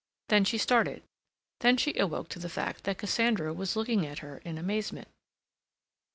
[0.29, 1.03] Then she started;
[1.59, 5.09] then she awoke to the fact that Cassandra was looking at her in amazement.